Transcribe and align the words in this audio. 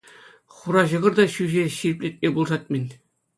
Хура 0.55 0.81
ҫӑкӑр 0.93 1.13
та 1.19 1.25
ҫӳҫе 1.33 1.63
ҫирӗплетме 1.77 2.29
пулӑшать-мӗн. 2.39 2.85